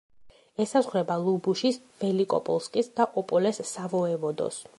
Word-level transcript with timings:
ესაზღვრება 0.63 1.17
ლუბუშის, 1.25 1.77
ველიკოპოლსკის 2.05 2.91
და 3.01 3.09
ოპოლეს 3.25 3.63
სავოევოდოს. 3.75 4.61